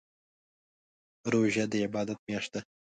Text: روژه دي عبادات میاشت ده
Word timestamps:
روژه 1.31 1.65
دي 1.71 1.77
عبادات 1.87 2.19
میاشت 2.27 2.49
ده 2.53 2.59